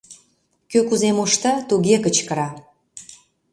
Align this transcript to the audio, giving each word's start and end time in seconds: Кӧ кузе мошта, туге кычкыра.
Кӧ 0.71 0.79
кузе 0.87 1.09
мошта, 1.17 1.53
туге 1.69 1.95
кычкыра. 2.03 2.49